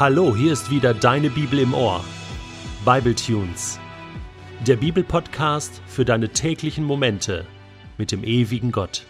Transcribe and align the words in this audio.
Hallo, 0.00 0.34
hier 0.34 0.54
ist 0.54 0.70
wieder 0.70 0.94
deine 0.94 1.28
Bibel 1.28 1.58
im 1.58 1.74
Ohr. 1.74 2.02
Bible 2.86 3.14
Tunes. 3.14 3.78
Der 4.66 4.76
Bibelpodcast 4.76 5.82
für 5.86 6.06
deine 6.06 6.30
täglichen 6.30 6.84
Momente 6.84 7.46
mit 7.98 8.10
dem 8.10 8.24
ewigen 8.24 8.72
Gott. 8.72 9.04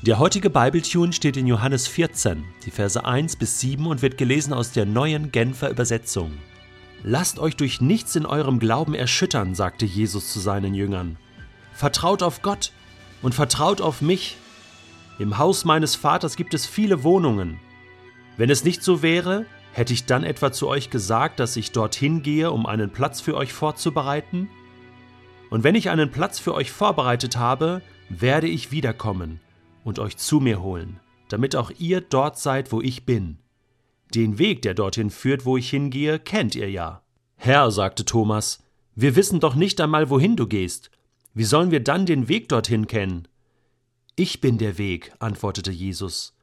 Der 0.00 0.18
heutige 0.18 0.48
Bibletune 0.48 1.12
steht 1.12 1.36
in 1.36 1.46
Johannes 1.46 1.88
14, 1.88 2.42
die 2.64 2.70
Verse 2.70 3.04
1 3.04 3.36
bis 3.36 3.60
7 3.60 3.86
und 3.86 4.00
wird 4.00 4.16
gelesen 4.16 4.54
aus 4.54 4.72
der 4.72 4.86
neuen 4.86 5.30
Genfer 5.30 5.68
Übersetzung. 5.68 6.32
Lasst 7.02 7.38
euch 7.38 7.56
durch 7.56 7.82
nichts 7.82 8.16
in 8.16 8.24
eurem 8.24 8.60
Glauben 8.60 8.94
erschüttern, 8.94 9.54
sagte 9.54 9.84
Jesus 9.84 10.32
zu 10.32 10.40
seinen 10.40 10.72
Jüngern. 10.72 11.18
Vertraut 11.74 12.22
auf 12.22 12.40
Gott 12.40 12.72
und 13.20 13.34
vertraut 13.34 13.82
auf 13.82 14.00
mich. 14.00 14.38
Im 15.18 15.36
Haus 15.36 15.66
meines 15.66 15.96
Vaters 15.96 16.36
gibt 16.36 16.54
es 16.54 16.64
viele 16.64 17.02
Wohnungen. 17.02 17.60
Wenn 18.38 18.48
es 18.48 18.64
nicht 18.64 18.82
so 18.82 19.02
wäre, 19.02 19.44
hätte 19.72 19.92
ich 19.92 20.04
dann 20.04 20.22
etwa 20.22 20.52
zu 20.52 20.68
euch 20.68 20.90
gesagt, 20.90 21.40
dass 21.40 21.56
ich 21.56 21.72
dorthin 21.72 22.22
gehe, 22.22 22.50
um 22.50 22.66
einen 22.66 22.90
Platz 22.90 23.20
für 23.20 23.36
euch 23.36 23.52
vorzubereiten? 23.52 24.48
Und 25.50 25.64
wenn 25.64 25.74
ich 25.74 25.90
einen 25.90 26.10
Platz 26.10 26.38
für 26.38 26.54
euch 26.54 26.70
vorbereitet 26.70 27.36
habe, 27.36 27.82
werde 28.08 28.48
ich 28.48 28.70
wiederkommen 28.70 29.40
und 29.84 29.98
euch 29.98 30.16
zu 30.16 30.40
mir 30.40 30.62
holen, 30.62 31.00
damit 31.28 31.56
auch 31.56 31.70
ihr 31.78 32.00
dort 32.00 32.38
seid, 32.38 32.72
wo 32.72 32.80
ich 32.80 33.04
bin. 33.04 33.38
Den 34.14 34.38
Weg, 34.38 34.62
der 34.62 34.74
dorthin 34.74 35.10
führt, 35.10 35.46
wo 35.46 35.56
ich 35.56 35.70
hingehe, 35.70 36.18
kennt 36.18 36.54
ihr 36.54 36.70
ja. 36.70 37.02
Herr, 37.36 37.70
sagte 37.70 38.04
Thomas, 38.04 38.62
wir 38.94 39.16
wissen 39.16 39.40
doch 39.40 39.54
nicht 39.54 39.80
einmal, 39.80 40.10
wohin 40.10 40.36
du 40.36 40.46
gehst. 40.46 40.90
Wie 41.34 41.44
sollen 41.44 41.70
wir 41.70 41.82
dann 41.82 42.04
den 42.04 42.28
Weg 42.28 42.50
dorthin 42.50 42.86
kennen? 42.86 43.26
Ich 44.16 44.42
bin 44.42 44.58
der 44.58 44.76
Weg, 44.76 45.12
antwortete 45.18 45.70
Jesus. 45.70 46.36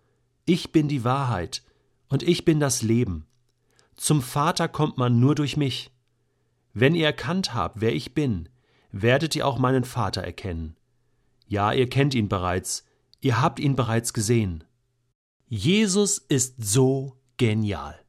Ich 0.45 0.71
bin 0.71 0.87
die 0.87 1.03
Wahrheit 1.03 1.61
und 2.09 2.23
ich 2.23 2.43
bin 2.43 2.60
das 2.60 2.82
Leben. 2.82 3.26
Zum 3.96 4.21
Vater 4.21 4.68
kommt 4.68 4.98
man 4.98 5.20
nur 5.20 5.35
durch 5.35 5.57
mich. 5.57 5.91
Wenn 6.74 6.96
ihr 6.96 7.05
erkannt 7.05 7.54
habt, 7.54 7.82
wer 7.82 7.96
ich 7.96 8.13
bin, 8.13 8.49
werdet 8.91 9.35
ihr 9.35 9.48
auch 9.48 9.57
meinen 9.57 9.84
Vater 9.84 10.21
erkennen. 10.21 10.76
Ja, 11.48 11.71
ihr 11.71 11.90
kennt 11.90 12.13
ihn 12.13 12.29
bereits, 12.29 12.85
ihr 13.21 13.41
habt 13.41 13.60
ihn 13.60 13.76
bereits 13.76 14.13
gesehen. 14.13 14.63
Jesus 15.48 16.18
ist 16.18 16.55
so 16.63 17.18
genial. 17.38 17.99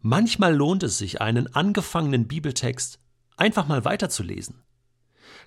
Manchmal 0.00 0.54
lohnt 0.54 0.82
es 0.82 0.98
sich, 0.98 1.20
einen 1.20 1.54
angefangenen 1.54 2.28
Bibeltext 2.28 3.00
einfach 3.36 3.66
mal 3.66 3.84
weiterzulesen. 3.84 4.62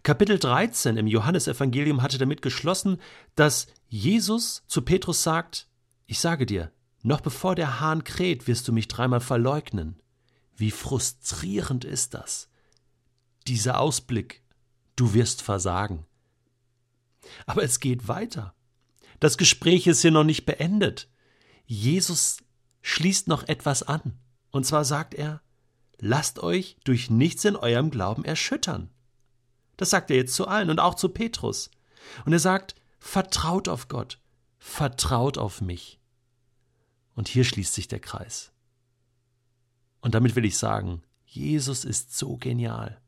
Kapitel 0.04 0.40
13 0.40 0.98
im 0.98 1.08
Johannesevangelium 1.08 2.02
hatte 2.02 2.18
damit 2.18 2.42
geschlossen, 2.42 3.00
dass 3.36 3.68
Jesus 3.88 4.64
zu 4.68 4.82
Petrus 4.82 5.24
sagt: 5.24 5.68
Ich 6.08 6.20
sage 6.20 6.46
dir, 6.46 6.72
noch 7.02 7.22
bevor 7.22 7.56
der 7.56 7.80
Hahn 7.80 8.04
kräht, 8.04 8.48
wirst 8.48 8.68
du 8.68 8.74
mich 8.74 8.88
dreimal 8.88 9.22
verleugnen. 9.22 10.02
Wie 10.56 10.72
frustrierend 10.72 11.86
ist 11.86 12.14
das? 12.14 12.50
Dieser 13.48 13.80
Ausblick, 13.80 14.44
du 14.96 15.14
wirst 15.14 15.42
versagen. 15.42 16.06
Aber 17.46 17.64
es 17.64 17.80
geht 17.80 18.08
weiter. 18.08 18.54
Das 19.20 19.38
Gespräch 19.38 19.88
ist 19.88 20.02
hier 20.02 20.12
noch 20.12 20.24
nicht 20.24 20.46
beendet. 20.46 21.10
Jesus 21.66 22.38
schließt 22.82 23.28
noch 23.28 23.48
etwas 23.48 23.84
an. 23.84 24.18
Und 24.52 24.66
zwar 24.66 24.84
sagt 24.84 25.14
er, 25.14 25.42
lasst 26.00 26.40
euch 26.40 26.78
durch 26.84 27.10
nichts 27.10 27.46
in 27.46 27.56
eurem 27.56 27.92
Glauben 27.92 28.26
erschüttern. 28.26 28.90
Das 29.78 29.92
sagt 29.92 30.12
er 30.12 30.18
jetzt 30.18 30.34
zu 30.34 30.48
allen 30.48 30.70
und 30.70 30.80
auch 30.80 30.96
zu 30.96 31.10
Petrus. 31.10 31.72
Und 32.26 32.34
er 32.34 32.40
sagt, 32.40 32.76
vertraut 33.00 33.70
auf 33.70 33.88
Gott, 33.88 34.20
vertraut 34.58 35.38
auf 35.38 35.62
mich. 35.62 36.00
Und 37.20 37.28
hier 37.28 37.44
schließt 37.44 37.74
sich 37.74 37.90
der 37.90 38.00
Kreis. 38.00 38.54
Und 40.00 40.16
damit 40.16 40.38
will 40.38 40.46
ich 40.46 40.58
sagen, 40.58 41.02
Jesus 41.26 41.84
ist 41.84 42.18
so 42.18 42.38
genial. 42.38 43.02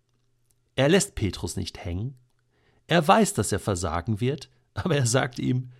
Er 0.76 0.90
lässt 0.90 1.16
Petrus 1.16 1.56
nicht 1.56 1.86
hängen. 1.86 2.18
Er 2.88 3.08
weiß, 3.08 3.36
dass 3.36 3.54
er 3.54 3.62
versagen 3.62 4.20
wird, 4.20 4.50
aber 4.74 4.98
er 4.98 5.06
sagt 5.06 5.40
ihm, 5.40 5.72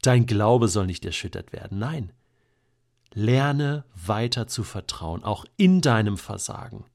dein 0.00 0.24
Glaube 0.24 0.68
soll 0.68 0.86
nicht 0.86 1.04
erschüttert 1.04 1.52
werden. 1.52 1.78
Nein, 1.78 2.14
lerne 3.12 3.84
weiter 3.94 4.46
zu 4.46 4.64
vertrauen, 4.64 5.22
auch 5.22 5.44
in 5.58 5.82
deinem 5.82 6.16
Versagen. 6.16 6.86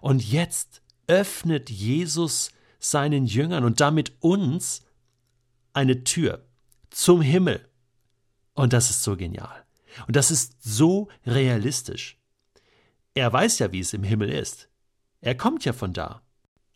Und 0.00 0.22
jetzt 0.22 0.82
öffnet 1.08 1.68
Jesus 1.68 2.52
seinen 2.78 3.26
Jüngern 3.26 3.64
und 3.64 3.80
damit 3.80 4.12
uns 4.20 4.84
eine 5.72 6.04
Tür 6.04 6.46
zum 6.90 7.22
Himmel. 7.22 7.68
Und 8.54 8.72
das 8.72 8.88
ist 8.88 9.02
so 9.02 9.16
genial. 9.16 9.61
Und 10.06 10.16
das 10.16 10.30
ist 10.30 10.56
so 10.60 11.08
realistisch. 11.26 12.18
Er 13.14 13.32
weiß 13.32 13.58
ja, 13.58 13.72
wie 13.72 13.80
es 13.80 13.92
im 13.92 14.02
Himmel 14.02 14.30
ist. 14.30 14.68
Er 15.20 15.34
kommt 15.34 15.64
ja 15.64 15.72
von 15.72 15.92
da. 15.92 16.22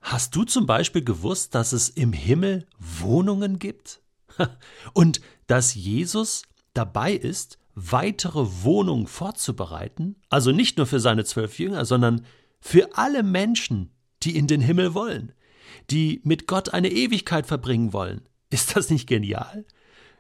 Hast 0.01 0.37
du 0.37 0.45
zum 0.45 0.67
Beispiel 0.67 1.03
gewusst, 1.03 1.55
dass 1.55 1.73
es 1.73 1.89
im 1.89 2.13
Himmel 2.13 2.67
Wohnungen 2.79 3.59
gibt? 3.59 4.01
Und 4.93 5.21
dass 5.47 5.75
Jesus 5.75 6.43
dabei 6.75 7.13
ist, 7.13 7.59
weitere 7.75 8.45
Wohnungen 8.63 9.07
vorzubereiten? 9.07 10.17
Also 10.29 10.53
nicht 10.53 10.77
nur 10.77 10.87
für 10.87 11.01
seine 11.01 11.25
zwölf 11.25 11.59
Jünger, 11.59 11.85
sondern 11.85 12.25
für 12.61 12.97
alle 12.97 13.23
Menschen, 13.23 13.91
die 14.23 14.37
in 14.37 14.47
den 14.47 14.61
Himmel 14.61 14.95
wollen 14.95 15.33
die 15.91 16.21
mit 16.25 16.47
Gott 16.47 16.71
eine 16.75 16.91
Ewigkeit 16.91 17.47
verbringen 17.47 17.93
wollen. 17.93 18.23
Ist 18.51 18.77
das 18.77 18.91
nicht 18.91 19.07
genial? 19.07 19.65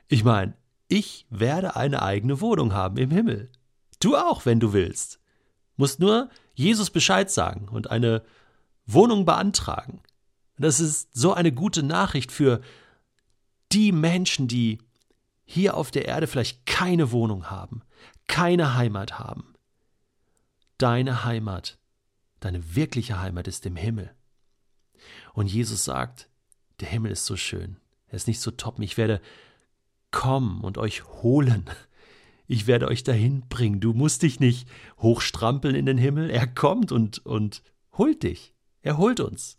Ich 0.08 0.24
meine, 0.24 0.54
ich 0.88 1.26
werde 1.30 1.76
eine 1.76 2.02
eigene 2.02 2.40
Wohnung 2.40 2.72
haben 2.72 2.96
im 2.96 3.10
Himmel. 3.10 3.50
Du 4.00 4.16
auch, 4.16 4.46
wenn 4.46 4.60
du 4.60 4.72
willst. 4.72 5.20
Musst 5.76 6.00
nur 6.00 6.30
Jesus 6.54 6.90
Bescheid 6.90 7.30
sagen 7.30 7.68
und 7.68 7.90
eine 7.90 8.22
Wohnung 8.86 9.24
beantragen. 9.24 10.02
Das 10.58 10.80
ist 10.80 11.14
so 11.14 11.34
eine 11.34 11.52
gute 11.52 11.82
Nachricht 11.82 12.32
für 12.32 12.60
die 13.72 13.92
Menschen, 13.92 14.48
die 14.48 14.78
hier 15.44 15.76
auf 15.76 15.90
der 15.90 16.06
Erde 16.06 16.26
vielleicht 16.26 16.66
keine 16.66 17.12
Wohnung 17.12 17.50
haben, 17.50 17.82
keine 18.26 18.74
Heimat 18.74 19.18
haben. 19.18 19.54
Deine 20.78 21.24
Heimat, 21.24 21.78
deine 22.40 22.74
wirkliche 22.74 23.20
Heimat 23.20 23.48
ist 23.48 23.66
im 23.66 23.76
Himmel. 23.76 24.14
Und 25.34 25.46
Jesus 25.46 25.84
sagt, 25.84 26.28
der 26.80 26.88
Himmel 26.88 27.12
ist 27.12 27.26
so 27.26 27.36
schön, 27.36 27.76
er 28.08 28.14
ist 28.14 28.26
nicht 28.26 28.40
so 28.40 28.50
top, 28.50 28.78
ich 28.80 28.96
werde 28.96 29.20
kommen 30.16 30.62
und 30.62 30.78
euch 30.78 31.04
holen. 31.22 31.66
Ich 32.46 32.66
werde 32.66 32.88
euch 32.88 33.04
dahin 33.04 33.46
bringen. 33.50 33.80
Du 33.80 33.92
musst 33.92 34.22
dich 34.22 34.40
nicht 34.40 34.66
hochstrampeln 34.98 35.74
in 35.74 35.84
den 35.84 35.98
Himmel. 35.98 36.30
Er 36.30 36.46
kommt 36.46 36.90
und, 36.90 37.18
und 37.26 37.62
holt 37.92 38.22
dich. 38.22 38.54
Er 38.80 38.96
holt 38.96 39.20
uns. 39.20 39.58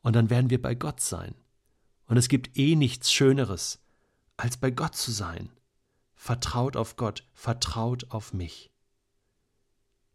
Und 0.00 0.16
dann 0.16 0.30
werden 0.30 0.48
wir 0.48 0.62
bei 0.62 0.74
Gott 0.74 1.00
sein. 1.00 1.34
Und 2.06 2.16
es 2.16 2.28
gibt 2.28 2.56
eh 2.56 2.74
nichts 2.74 3.12
Schöneres, 3.12 3.82
als 4.38 4.56
bei 4.56 4.70
Gott 4.70 4.96
zu 4.96 5.10
sein. 5.10 5.50
Vertraut 6.14 6.74
auf 6.78 6.96
Gott, 6.96 7.28
vertraut 7.34 8.06
auf 8.08 8.32
mich. 8.32 8.70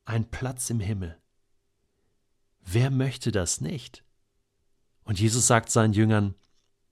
Ein 0.06 0.26
Platz 0.32 0.72
im 0.72 0.80
Himmel. 0.80 1.20
Wer 2.62 2.90
möchte 2.90 3.32
das 3.32 3.62
nicht? 3.62 4.04
Und 5.04 5.20
Jesus 5.20 5.46
sagt 5.46 5.70
seinen 5.70 5.94
Jüngern, 5.94 6.34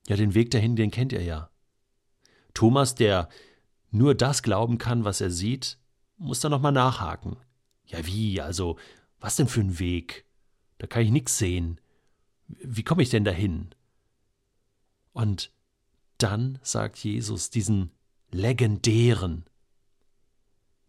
ja, 0.08 0.16
den 0.18 0.36
Weg 0.36 0.52
dahin, 0.52 0.76
den 0.76 0.92
kennt 0.92 1.14
ihr 1.14 1.24
ja. 1.24 1.51
Thomas, 2.54 2.96
der 2.96 3.30
nur 3.92 4.16
das 4.16 4.44
glauben 4.44 4.78
kann, 4.78 5.04
was 5.04 5.22
er 5.22 5.32
sieht, 5.32 5.78
muss 6.18 6.40
da 6.40 6.50
nochmal 6.50 6.72
nachhaken. 6.72 7.38
Ja, 7.86 8.06
wie, 8.06 8.42
also, 8.42 8.78
was 9.20 9.36
denn 9.36 9.48
für 9.48 9.62
ein 9.62 9.80
Weg? 9.80 10.26
Da 10.78 10.88
kann 10.88 11.04
ich 11.04 11.12
nichts 11.12 11.38
sehen. 11.38 11.80
Wie 12.48 12.84
komme 12.84 13.04
ich 13.04 13.10
denn 13.10 13.24
dahin? 13.24 13.70
Und 15.14 15.52
dann 16.18 16.60
sagt 16.62 17.00
Jesus 17.00 17.50
diesen 17.50 17.92
legendären, 18.32 19.46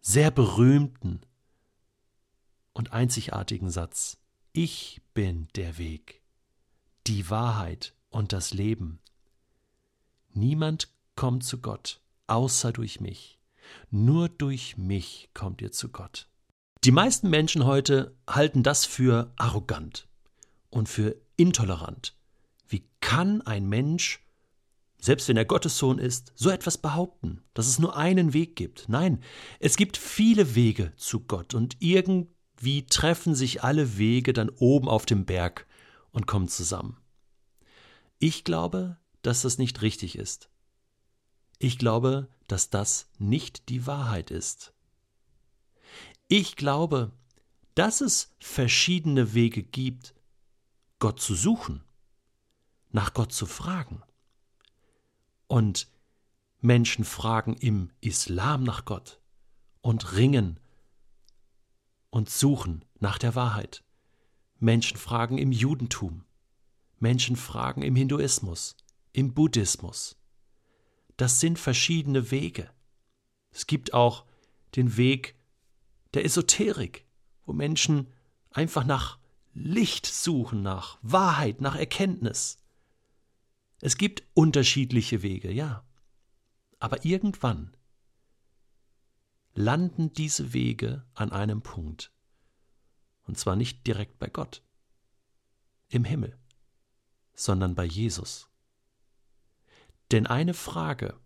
sehr 0.01 0.31
berühmten 0.31 1.21
und 2.73 2.93
einzigartigen 2.93 3.71
Satz. 3.71 4.19
Ich 4.53 5.01
bin 5.15 5.49
der 5.55 5.79
Weg, 5.79 6.23
die 7.07 7.31
Wahrheit 7.31 7.95
und 8.11 8.33
das 8.33 8.53
Leben. 8.53 9.01
Niemand 10.35 10.92
kommt 11.17 11.45
zu 11.45 11.59
Gott, 11.61 12.01
außer 12.27 12.73
durch 12.73 13.01
mich. 13.01 13.39
Nur 13.91 14.29
durch 14.29 14.77
mich 14.77 15.31
kommt 15.35 15.63
ihr 15.63 15.73
zu 15.73 15.89
Gott. 15.89 16.29
Die 16.85 16.91
meisten 16.91 17.31
Menschen 17.31 17.65
heute 17.65 18.17
halten 18.29 18.63
das 18.63 18.85
für 18.85 19.33
arrogant 19.37 20.09
und 20.71 20.89
für 20.89 21.17
intolerant. 21.37 22.17
Wie 22.69 22.85
kann 23.01 23.41
ein 23.43 23.69
Mensch, 23.69 24.21
selbst 24.99 25.29
wenn 25.29 25.37
er 25.37 25.45
Gottes 25.45 25.79
Sohn 25.79 25.99
ist, 25.99 26.33
so 26.35 26.51
etwas 26.51 26.79
behaupten, 26.79 27.43
dass 27.55 27.69
es 27.69 27.79
nur 27.79 27.97
einen 27.97 28.33
Weg 28.33 28.57
gibt? 28.57 28.89
Nein, 28.89 29.23
es 29.61 29.77
gibt 29.77 29.97
viele 29.97 30.55
Wege 30.55 30.93
zu 30.97 31.21
Gott 31.21 31.55
und 31.55 31.77
irgend 31.81 32.29
wie 32.59 32.87
treffen 32.87 33.35
sich 33.35 33.65
alle 33.65 33.99
Wege 33.99 34.33
dann 34.33 34.49
oben 34.49 34.89
auf 34.89 35.05
dem 35.05 35.25
Berg 35.25 35.67
und 36.13 36.29
kommen 36.29 36.47
zusammen. 36.47 36.97
Ich 38.21 38.45
glaube, 38.45 38.99
dass 39.23 39.43
das 39.43 39.59
nicht 39.59 39.83
richtig 39.83 40.17
ist. 40.17 40.49
Ich 41.63 41.79
glaube, 41.79 42.27
dass 42.49 42.71
das 42.71 43.09
nicht 43.21 43.69
die 43.69 43.87
Wahrheit 43.87 44.33
ist. 44.33 44.73
Ich 46.27 46.57
glaube, 46.57 47.13
dass 47.77 48.01
es 48.01 48.35
verschiedene 48.41 49.33
Wege 49.33 49.63
gibt, 49.63 50.13
Gott 50.99 51.21
zu 51.21 51.37
suchen, 51.37 51.85
nach 52.91 53.15
Gott 53.15 53.33
zu 53.33 53.47
fragen. 53.47 54.03
Und 55.47 55.87
Menschen 56.61 57.05
fragen 57.05 57.55
im 57.55 57.93
Islam 58.01 58.65
nach 58.65 58.85
Gott 58.85 59.21
und 59.83 60.15
ringen 60.17 60.59
und 62.11 62.29
suchen 62.29 62.85
nach 62.99 63.19
der 63.19 63.37
Wahrheit. 63.37 63.85
Menschen 64.59 64.99
fragen 64.99 65.39
im 65.39 65.53
Judentum, 65.53 66.25
Menschen 66.99 67.37
fragen 67.37 67.83
im 67.83 67.95
Hinduismus, 67.95 68.77
im 69.13 69.33
Buddhismus. 69.33 70.17
Das 71.23 71.39
sind 71.39 71.57
verschiedene 71.57 72.33
Wege. 72.33 72.69
Es 73.53 73.69
gibt 73.69 73.95
auch 73.95 74.27
den 74.75 74.97
Weg 74.97 75.37
der 76.15 76.25
Esoterik, 76.25 77.07
wo 77.47 77.53
Menschen 77.53 78.09
einfach 78.51 78.83
nach 78.83 79.21
Licht 79.55 80.05
suchen, 80.05 80.63
nach 80.63 80.99
Wahrheit, 81.01 81.61
nach 81.61 81.77
Erkenntnis. 81.77 82.59
Es 83.81 83.99
gibt 83.99 84.25
unterschiedliche 84.35 85.23
Wege, 85.23 85.53
ja. 85.53 85.87
Aber 86.81 87.05
irgendwann 87.05 87.77
landen 89.55 90.13
diese 90.13 90.53
Wege 90.53 91.07
an 91.15 91.31
einem 91.31 91.63
Punkt. 91.63 92.11
Und 93.29 93.39
zwar 93.39 93.55
nicht 93.55 93.87
direkt 93.87 94.19
bei 94.19 94.27
Gott, 94.27 94.65
im 95.89 96.03
Himmel, 96.03 96.37
sondern 97.33 97.77
bei 97.77 97.85
Jesus. 97.85 98.52
Denn 100.13 100.27
eine 100.27 100.53
Frage 100.53 101.19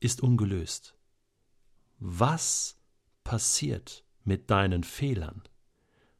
ist 0.00 0.22
ungelöst. 0.22 0.96
Was 2.00 2.76
passiert 3.22 4.04
mit 4.24 4.50
deinen 4.50 4.82
Fehlern? 4.82 5.42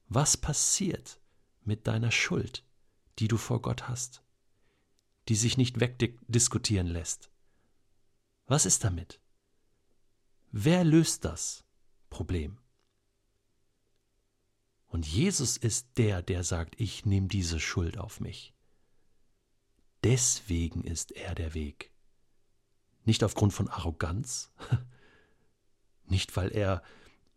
Was 0.06 0.36
passiert 0.36 1.20
mit 1.64 1.88
deiner 1.88 2.12
Schuld, 2.12 2.64
die 3.18 3.26
du 3.26 3.36
vor 3.36 3.60
Gott 3.62 3.88
hast, 3.88 4.22
die 5.28 5.34
sich 5.34 5.56
nicht 5.56 5.80
wegdiskutieren 5.80 6.86
lässt? 6.86 7.32
Was 8.46 8.64
ist 8.64 8.84
damit? 8.84 9.20
Wer 10.52 10.84
löst 10.84 11.24
das 11.24 11.64
Problem? 12.10 12.58
Und 14.86 15.04
Jesus 15.04 15.56
ist 15.56 15.88
der, 15.96 16.22
der 16.22 16.44
sagt, 16.44 16.80
ich 16.80 17.06
nehme 17.06 17.26
diese 17.26 17.58
Schuld 17.58 17.98
auf 17.98 18.20
mich. 18.20 18.54
Deswegen 20.04 20.84
ist 20.84 21.12
er 21.12 21.34
der 21.34 21.54
Weg. 21.54 21.92
Nicht 23.04 23.24
aufgrund 23.24 23.52
von 23.52 23.68
Arroganz, 23.68 24.52
nicht 26.04 26.36
weil 26.36 26.50
er 26.50 26.82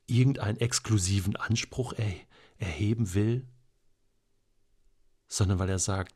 irgendeinen 0.08 0.60
exklusiven 0.60 1.36
Anspruch 1.36 1.94
er, 1.94 2.14
erheben 2.58 3.14
will, 3.14 3.48
sondern 5.28 5.60
weil 5.60 5.70
er 5.70 5.80
sagt, 5.80 6.16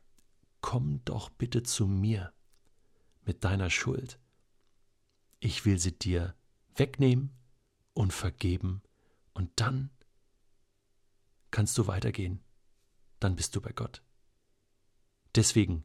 komm 0.60 1.04
doch 1.04 1.30
bitte 1.30 1.62
zu 1.62 1.86
mir 1.86 2.32
mit 3.22 3.44
deiner 3.44 3.70
Schuld. 3.70 4.18
Ich 5.40 5.64
will 5.64 5.78
sie 5.78 5.92
dir 5.92 6.34
wegnehmen 6.74 7.30
und 7.94 8.12
vergeben 8.12 8.82
und 9.34 9.50
dann 9.56 9.90
kannst 11.50 11.76
du 11.78 11.86
weitergehen. 11.86 12.40
Dann 13.18 13.36
bist 13.36 13.54
du 13.56 13.60
bei 13.60 13.72
Gott. 13.72 14.02
Deswegen, 15.34 15.84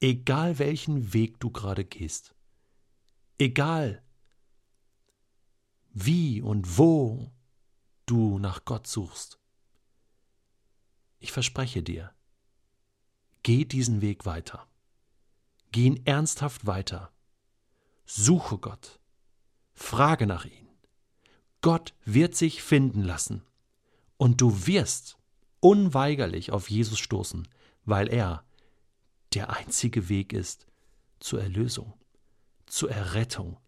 egal 0.00 0.58
welchen 0.58 1.12
Weg 1.12 1.40
du 1.40 1.50
gerade 1.50 1.84
gehst, 1.84 2.34
egal 3.38 4.02
wie 5.92 6.42
und 6.42 6.78
wo 6.78 7.30
du 8.04 8.38
nach 8.38 8.64
Gott 8.64 8.86
suchst. 8.86 9.38
Ich 11.18 11.32
verspreche 11.32 11.82
dir, 11.82 12.12
geh 13.42 13.64
diesen 13.64 14.00
Weg 14.00 14.26
weiter. 14.26 14.66
Geh 15.72 15.84
ihn 15.84 16.06
ernsthaft 16.06 16.66
weiter. 16.66 17.12
Suche 18.06 18.56
Gott. 18.56 18.98
Frage 19.74 20.26
nach 20.26 20.46
ihm. 20.46 20.68
Gott 21.60 21.94
wird 22.04 22.34
sich 22.34 22.62
finden 22.62 23.02
lassen. 23.02 23.42
Und 24.16 24.40
du 24.40 24.66
wirst 24.66 25.18
unweigerlich 25.60 26.50
auf 26.50 26.70
Jesus 26.70 26.98
stoßen, 26.98 27.46
weil 27.84 28.08
er 28.08 28.45
der 29.34 29.50
einzige 29.50 30.08
Weg 30.08 30.32
ist 30.32 30.66
zur 31.20 31.42
Erlösung, 31.42 31.94
zur 32.66 32.90
Errettung 32.90 33.58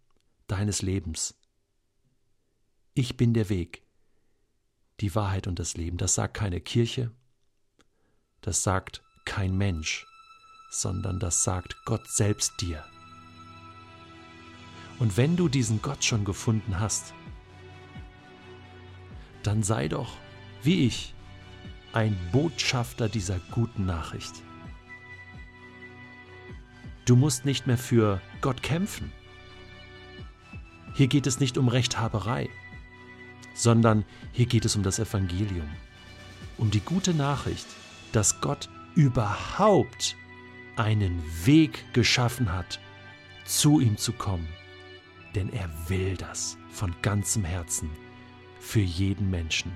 deines 0.46 0.82
Lebens. 0.82 1.38
Ich 2.94 3.16
bin 3.16 3.34
der 3.34 3.48
Weg, 3.48 3.82
die 5.00 5.14
Wahrheit 5.14 5.46
und 5.46 5.58
das 5.58 5.76
Leben. 5.76 5.98
Das 5.98 6.14
sagt 6.14 6.34
keine 6.34 6.60
Kirche, 6.60 7.12
das 8.40 8.62
sagt 8.62 9.02
kein 9.24 9.56
Mensch, 9.56 10.06
sondern 10.70 11.20
das 11.20 11.44
sagt 11.44 11.76
Gott 11.84 12.08
selbst 12.08 12.60
dir. 12.60 12.84
Und 14.98 15.16
wenn 15.16 15.36
du 15.36 15.48
diesen 15.48 15.80
Gott 15.80 16.04
schon 16.04 16.24
gefunden 16.24 16.80
hast, 16.80 17.14
dann 19.42 19.62
sei 19.62 19.88
doch, 19.88 20.16
wie 20.62 20.86
ich, 20.86 21.14
ein 21.92 22.18
Botschafter 22.32 23.08
dieser 23.08 23.38
guten 23.50 23.86
Nachricht. 23.86 24.42
Du 27.08 27.16
musst 27.16 27.44
nicht 27.44 27.66
mehr 27.66 27.78
für 27.78 28.20
Gott 28.40 28.62
kämpfen. 28.62 29.12
Hier 30.94 31.08
geht 31.08 31.26
es 31.26 31.40
nicht 31.40 31.58
um 31.58 31.66
Rechthaberei 31.66 32.48
sondern 33.58 34.04
hier 34.32 34.46
geht 34.46 34.64
es 34.64 34.76
um 34.76 34.82
das 34.84 35.00
Evangelium, 35.00 35.68
um 36.58 36.70
die 36.70 36.80
gute 36.80 37.12
Nachricht, 37.12 37.66
dass 38.12 38.40
Gott 38.40 38.68
überhaupt 38.94 40.16
einen 40.76 41.20
Weg 41.44 41.92
geschaffen 41.92 42.52
hat, 42.52 42.78
zu 43.44 43.80
ihm 43.80 43.96
zu 43.96 44.12
kommen. 44.12 44.46
Denn 45.34 45.52
er 45.52 45.68
will 45.88 46.16
das 46.16 46.56
von 46.70 46.94
ganzem 47.02 47.44
Herzen 47.44 47.90
für 48.60 48.80
jeden 48.80 49.28
Menschen. 49.28 49.72